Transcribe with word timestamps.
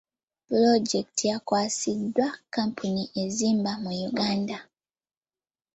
Pulojekiti 0.47 1.23
yakwasiddwa 1.31 2.27
kkampuni 2.51 3.03
ezimba 3.23 3.71
mu 3.83 3.91
Uganda. 4.09 4.57